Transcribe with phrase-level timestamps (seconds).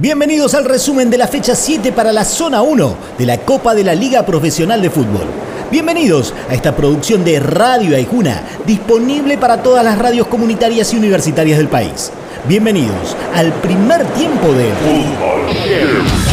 [0.00, 3.82] Bienvenidos al resumen de la fecha 7 para la zona 1 de la Copa de
[3.82, 5.26] la Liga Profesional de Fútbol.
[5.72, 11.58] Bienvenidos a esta producción de Radio Aijuna, disponible para todas las radios comunitarias y universitarias
[11.58, 12.12] del país.
[12.46, 16.27] Bienvenidos al primer tiempo de Fútbol.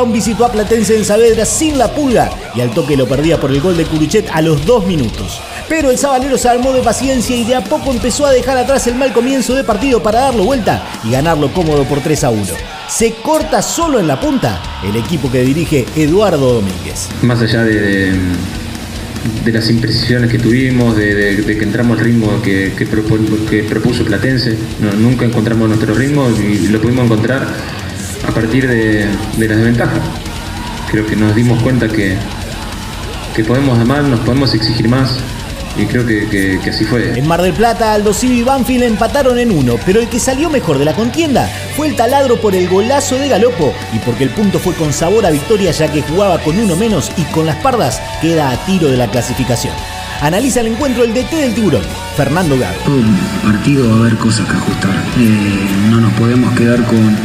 [0.00, 3.50] Colón visitó a Platense en Saavedra sin la pulga y al toque lo perdía por
[3.50, 5.42] el gol de Curuchet a los dos minutos.
[5.68, 8.86] Pero el sabalero se armó de paciencia y de a poco empezó a dejar atrás
[8.86, 12.44] el mal comienzo de partido para darlo vuelta y ganarlo cómodo por 3 a 1.
[12.88, 17.10] Se corta solo en la punta el equipo que dirige Eduardo Domínguez.
[17.20, 18.14] Más allá de,
[19.44, 24.56] de las imprecisiones que tuvimos, de, que entramos al ritmo que, que, propuso Platense,
[24.98, 27.46] nunca encontramos nuestro ritmo y lo pudimos encontrar
[28.30, 30.00] a partir de, de la desventaja.
[30.90, 32.16] Creo que nos dimos cuenta que,
[33.34, 35.18] que podemos amar, nos podemos exigir más,
[35.76, 37.18] y creo que, así fue.
[37.18, 40.50] En Mar del Plata, Aldo Civi y Banfield empataron en uno, pero el que salió
[40.50, 44.30] mejor de la contienda fue el taladro por el golazo de Galopo y porque el
[44.30, 47.56] punto fue con sabor a victoria ya que jugaba con uno menos y con las
[47.56, 49.74] pardas queda a tiro de la clasificación.
[50.20, 51.82] Analiza el encuentro el DT del tiburón,
[52.14, 52.76] Fernando Gago.
[52.84, 53.00] Todo
[53.42, 54.90] partido va a haber cosas que ajustar.
[55.18, 57.16] Eh, no nos podemos quedar con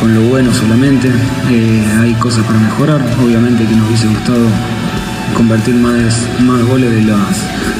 [0.00, 1.08] con lo bueno solamente.
[1.50, 3.00] Eh, hay cosas para mejorar.
[3.22, 4.46] Obviamente que nos hubiese gustado
[5.36, 6.14] convertir más,
[6.68, 6.90] goles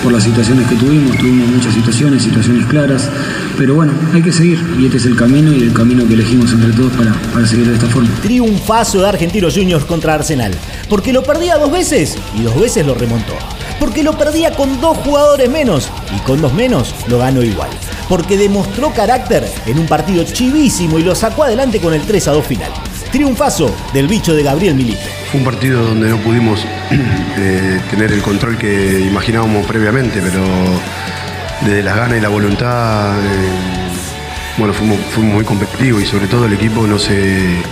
[0.02, 1.16] por las situaciones que tuvimos.
[1.16, 3.08] Tuvimos muchas situaciones, situaciones claras.
[3.56, 4.58] Pero bueno, hay que seguir.
[4.78, 7.66] Y este es el camino y el camino que elegimos entre todos para, para seguir
[7.66, 8.10] de esta forma.
[8.22, 10.52] Triunfazo de Argentinos Juniors contra Arsenal.
[10.88, 13.34] Porque lo perdía dos veces y dos veces lo remontó.
[13.78, 17.70] Porque lo perdía con dos jugadores menos y con dos menos lo ganó igual
[18.08, 22.32] porque demostró carácter en un partido chivísimo y lo sacó adelante con el 3 a
[22.32, 22.72] 2 final.
[23.10, 25.02] Triunfazo del bicho de Gabriel Milito.
[25.30, 26.64] Fue un partido donde no pudimos
[27.38, 30.42] eh, tener el control que imaginábamos previamente, pero
[31.62, 33.48] desde las ganas y la voluntad, eh,
[34.58, 37.62] bueno, fuimos, fuimos muy competitivos y sobre todo el equipo no se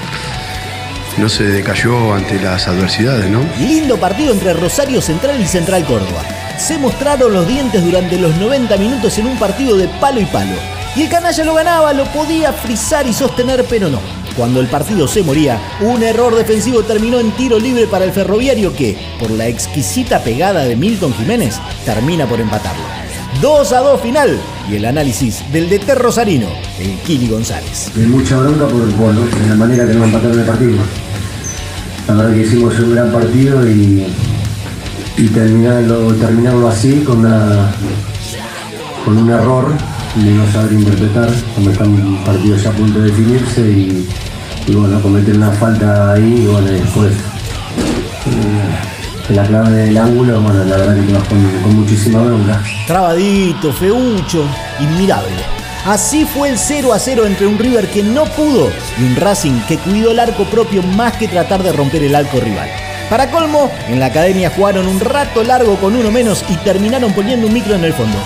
[1.19, 3.41] no se decayó ante las adversidades, ¿no?
[3.59, 6.23] Lindo partido entre Rosario Central y Central Córdoba.
[6.59, 10.55] Se mostraron los dientes durante los 90 minutos en un partido de palo y palo.
[10.95, 14.01] Y el canalla lo ganaba, lo podía frizar y sostener, pero no.
[14.37, 18.75] Cuando el partido se moría, un error defensivo terminó en tiro libre para el ferroviario
[18.75, 23.02] que, por la exquisita pegada de Milton Jiménez, termina por empatarlo.
[23.43, 24.39] 2 a 2 final
[24.71, 26.47] y el análisis del DT Rosarino,
[26.79, 27.91] el Kili González.
[28.07, 30.77] mucha bronca por bueno, la manera que nos empataron el partido.
[32.07, 34.07] La verdad que hicimos un gran partido y,
[35.17, 37.73] y terminarlo, terminarlo así con, una,
[39.05, 39.73] con un error
[40.15, 45.03] de no saber interpretar, cuando está un partido ya a punto de definirse y, bueno,
[45.03, 48.62] cometer una falta ahí y bueno, después eh,
[49.33, 52.63] la clave del ángulo, bueno, la verdad que te vas con, con muchísima bronca.
[52.87, 54.45] Trabadito, feucho,
[54.81, 55.63] inmirable.
[55.85, 59.61] Así fue el 0 a 0 entre un River que no pudo y un Racing
[59.67, 62.69] que cuidó el arco propio más que tratar de romper el arco rival.
[63.11, 67.49] Para colmo, en la academia jugaron un rato largo con uno menos y terminaron poniendo
[67.49, 68.17] un micro en el fondo.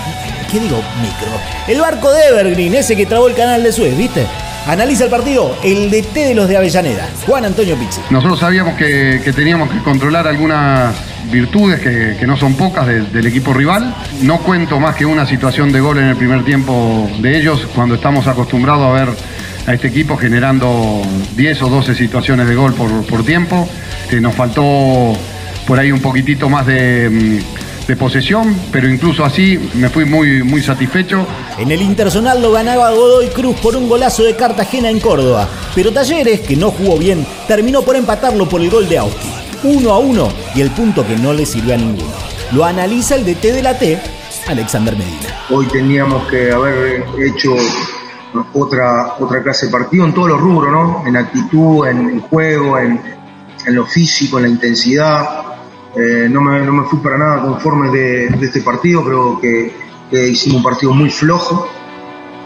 [0.51, 1.31] ¿Qué digo micro?
[1.67, 4.27] El barco de Evergreen, ese que trabó el canal de Suez, ¿viste?
[4.67, 8.01] Analiza el partido el DT de los de Avellaneda, Juan Antonio Pizzi.
[8.09, 10.93] Nosotros sabíamos que, teníamos que controlar algunas
[11.31, 13.95] virtudes que, no son pocas del equipo rival.
[14.23, 17.95] No cuento más que una situación de gol en el primer tiempo de ellos cuando
[17.95, 19.15] estamos acostumbrados a ver
[19.67, 21.01] a este equipo generando
[21.37, 23.69] 10 o 12 situaciones de gol por, tiempo.
[24.11, 25.13] Eh, nos faltó
[25.65, 27.41] por ahí un poquitito más de,
[27.95, 31.25] posesión, pero incluso así me fui muy, muy satisfecho.
[31.57, 35.93] En el Internacional lo ganaba Godoy Cruz por un golazo de Cartagena en Córdoba, pero
[35.93, 39.99] Talleres, que no jugó bien, terminó por empatarlo por el gol de Austin uno a
[39.99, 42.13] uno y el punto que no le sirvió a ninguno.
[42.51, 43.99] Lo analiza el DT de la T,
[44.47, 45.45] Alexander Medina.
[45.49, 47.55] Hoy teníamos que haber hecho
[48.53, 51.03] otra, otra clase de partido en todos los rubros, ¿no?
[51.05, 53.01] En actitud, en, juego, en,
[53.67, 55.56] lo físico, en la intensidad.
[55.97, 59.73] Eh, no, me, no, me, fui para nada conforme de, este partido, creo que,
[60.11, 61.67] que hicimos un partido muy flojo,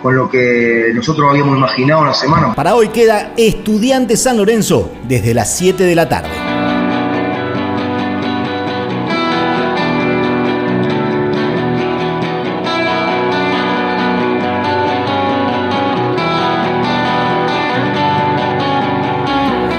[0.01, 2.53] con lo que nosotros habíamos imaginado la semana.
[2.53, 6.40] Para hoy queda Estudiante San Lorenzo desde las 7 de la tarde.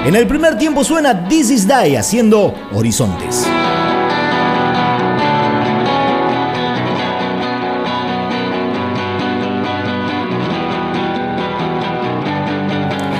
[0.05, 3.47] En el primer tiempo suena This Is Die haciendo Horizontes.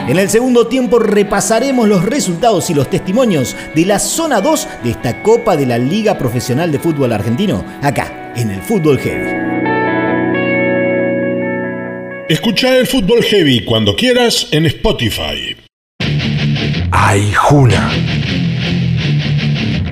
[0.08, 4.90] En el segundo tiempo repasaremos los resultados y los testimonios de la zona 2 de
[4.90, 9.31] esta Copa de la Liga Profesional de Fútbol Argentino, acá, en el Fútbol Heavy.
[12.29, 15.56] Escucha el Fútbol Heavy cuando quieras en Spotify.
[16.92, 17.90] Ay, Juna.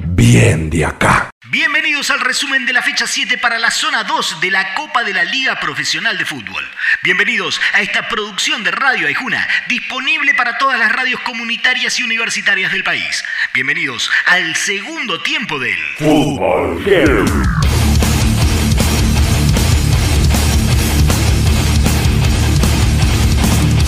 [0.08, 1.30] Bien de acá.
[1.50, 5.14] Bienvenidos al resumen de la fecha 7 para la zona 2 de la Copa de
[5.14, 6.62] la Liga Profesional de Fútbol.
[7.02, 12.70] Bienvenidos a esta producción de Radio Aijuna, disponible para todas las radios comunitarias y universitarias
[12.70, 13.24] del país.
[13.54, 16.84] Bienvenidos al segundo tiempo del Fútbol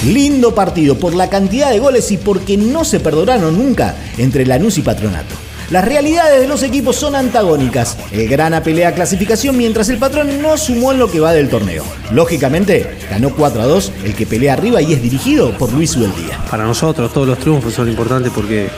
[0.04, 4.78] Lindo partido por la cantidad de goles y porque no se perdonaron nunca entre Lanús
[4.78, 5.34] y Patronato.
[5.70, 7.96] Las realidades de los equipos son antagónicas.
[8.10, 11.84] El Grana pelea clasificación mientras el patrón no sumó en lo que va del torneo.
[12.10, 16.38] Lógicamente, ganó 4 a 2 el que pelea arriba y es dirigido por Luis Ubeldía.
[16.50, 18.68] Para nosotros todos los triunfos son importantes porque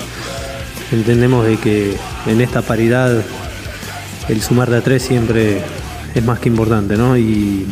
[0.93, 3.25] entendemos de que en esta paridad
[4.29, 5.63] el sumar de a 3 siempre
[6.15, 7.17] es más que importante, ¿no?
[7.17, 7.67] Y,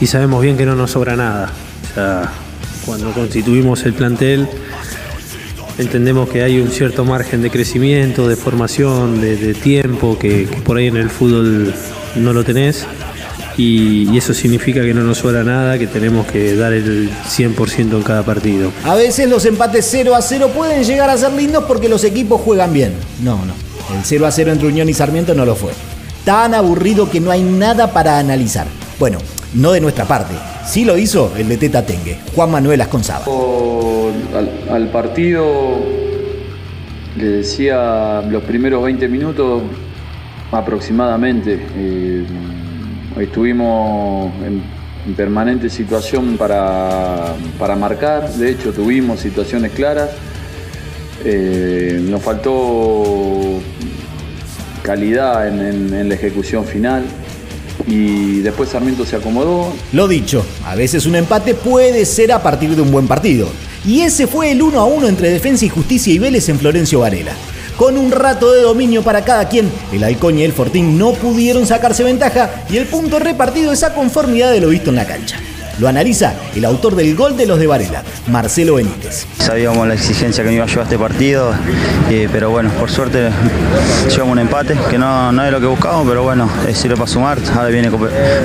[0.00, 1.52] y sabemos bien que no nos sobra nada.
[2.84, 4.48] Cuando constituimos el plantel
[5.78, 10.86] entendemos que hay un cierto margen de crecimiento, de formación, de, tiempo, que, por ahí
[10.86, 11.74] en el fútbol
[12.16, 12.86] no lo tenés.
[13.56, 18.02] Y, eso significa que no nos sobra nada, que tenemos que dar el 100% en
[18.02, 18.70] cada partido.
[18.84, 22.40] A veces los empates 0 a 0 pueden llegar a ser lindos porque los equipos
[22.40, 22.94] juegan bien.
[23.22, 23.52] No, no.
[23.94, 25.72] El 0 a 0 entre Unión y Sarmiento no lo fue.
[26.24, 28.66] Tan aburrido que no hay nada para analizar.
[28.98, 29.18] Bueno,
[29.54, 30.34] no de nuestra parte.
[30.64, 33.24] Sí lo hizo el de Teta Tengue, Juan Manuel Asconzaba.
[34.70, 35.80] Al, partido
[37.16, 39.62] le decía los primeros 20 minutos
[40.50, 41.58] aproximadamente.
[41.76, 42.24] Eh,
[43.20, 44.82] estuvimos en,
[45.16, 47.34] permanente situación para,
[47.76, 50.10] marcar, de hecho tuvimos situaciones claras.
[51.24, 53.60] Eh, nos faltó
[54.82, 57.04] calidad en la ejecución final
[57.86, 59.72] y después Sarmiento se acomodó.
[59.92, 63.48] Lo dicho, a veces un empate puede ser a partir de un buen partido.
[63.86, 67.00] Y ese fue el 1 a 1 entre Defensa y Justicia y Vélez en Florencio
[67.00, 67.32] Varela.
[67.76, 71.66] Con un rato de dominio para cada quien, el Halcón y el Fortín no pudieron
[71.66, 75.40] sacarse ventaja y el punto repartido esa conformidad de lo visto en la cancha.
[75.82, 79.26] Lo analiza el autor del gol de los de Varela, Marcelo Benítez.
[79.40, 81.52] Sabíamos la exigencia que nos iba a llevar este partido,
[82.08, 83.30] eh, pero bueno, por suerte
[84.08, 87.38] llevamos un empate, que no, no es lo que buscábamos, pero bueno, sirve para sumar.
[87.56, 87.90] Ahora viene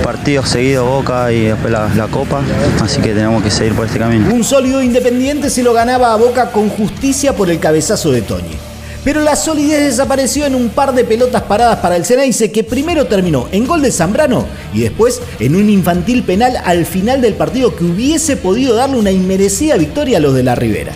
[0.04, 2.42] partidos seguidos, Boca y después la, Copa,
[2.82, 4.34] así que tenemos que seguir por este camino.
[4.34, 8.67] Un sólido Independiente se lo ganaba a Boca con justicia por el cabezazo de Toñi
[9.04, 13.06] pero la solidez desapareció en un par de pelotas paradas para el Ceneice que primero
[13.06, 17.76] terminó en gol de Zambrano y después en un infantil penal al final del partido
[17.76, 20.94] que hubiese podido darle una inmerecida victoria a los de la Ribera.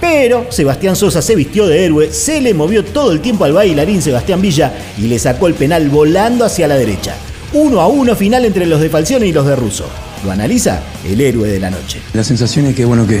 [0.00, 4.00] Pero Sebastián Sosa se vistió de héroe, se le movió todo el tiempo al bailarín
[4.00, 7.14] Sebastián Villa y le sacó el penal volando hacia la derecha.
[7.52, 9.84] Uno a uno final entre los de Falcione y los de Russo.
[10.24, 12.00] Lo analiza el héroe de la noche.
[12.12, 13.20] La sensación es que, bueno, que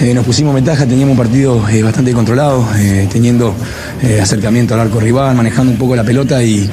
[0.00, 3.54] eh, nos pusimos ventaja, teníamos un partido eh, bastante controlado, eh, teniendo
[4.22, 6.70] acercamiento al arco rival, manejando un poco la pelota y,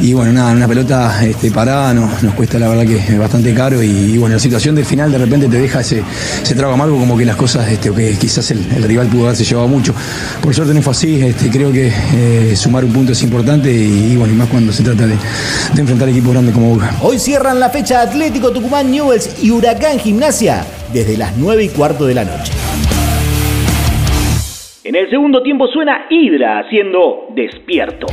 [0.00, 3.54] y bueno, nada, una pelota este, parada nos, nos cuesta la verdad que es bastante
[3.54, 6.02] caro y, bueno, la situación del final de repente te deja ese,
[6.42, 9.68] ese trago amargo como que las cosas, este, que quizás el, rival pudo haberse llevado
[9.68, 9.94] mucho.
[10.42, 11.92] Por suerte no fue así, este, creo que
[12.56, 15.14] sumar un punto es importante y, bueno, y más cuando se trata de,
[15.74, 16.96] de enfrentar equipos grandes como Boca.
[17.00, 22.14] Hoy cierran la fecha Atlético Tucumán Y Huracán Gimnasia desde las 9 y cuarto de
[22.14, 22.50] la noche.
[24.84, 28.06] En el segundo tiempo suena Hydra haciendo despierto.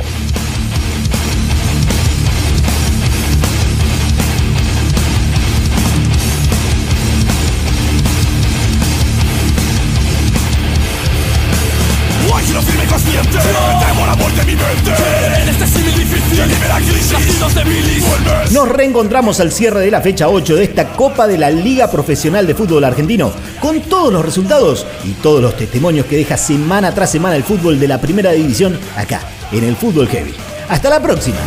[18.68, 22.54] Reencontramos al cierre de la fecha 8 de esta Copa de la Liga Profesional de
[22.54, 27.36] Fútbol Argentino, con todos los resultados y todos los testimonios que deja semana tras semana
[27.36, 29.20] el fútbol de la primera división acá,
[29.52, 30.34] en el Fútbol Heavy.
[30.68, 31.38] Hasta la próxima.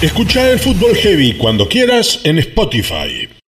[0.00, 3.41] Escucha el Fútbol Heavy cuando quieras en Spotify.